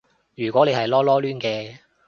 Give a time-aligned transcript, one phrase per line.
[0.33, 1.77] 如果你係囉囉攣嘅